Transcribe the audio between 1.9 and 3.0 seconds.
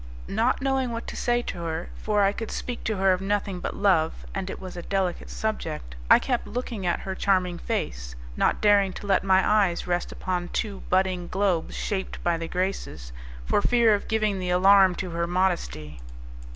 for I could speak to